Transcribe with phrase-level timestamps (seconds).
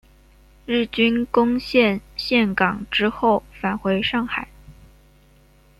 [0.65, 4.47] 日军攻陷陷港之后返回上海。